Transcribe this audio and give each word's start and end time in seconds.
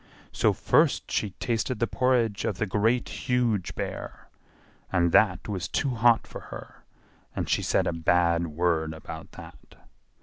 So 0.31 0.51
first 0.51 1.11
she 1.11 1.29
tasted 1.39 1.77
the 1.77 1.85
porridge 1.85 2.43
of 2.43 2.57
the 2.57 2.65
Great 2.65 3.07
Huge 3.29 3.75
Bear, 3.75 4.29
and 4.91 5.11
that 5.11 5.47
was 5.47 5.67
too 5.67 5.91
hot 5.91 6.25
for 6.25 6.39
her; 6.49 6.83
and 7.35 7.47
she 7.47 7.61
said 7.61 7.85
a 7.85 7.93
bad 7.93 8.47
word 8.47 8.93
about 8.95 9.33
that. 9.33 9.75